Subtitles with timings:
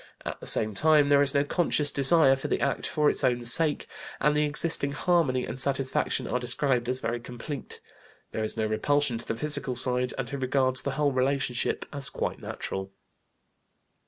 [0.25, 3.43] At the same time there is no conscious desire for the act for its own
[3.43, 3.85] sake,
[4.19, 7.79] and the existing harmony and satisfaction are described as very complete.
[8.31, 12.09] There is no repulsion to the physical side, and he regards the whole relationship as
[12.09, 12.89] quite natural.